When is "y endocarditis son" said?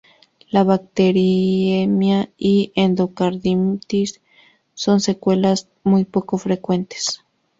2.35-4.99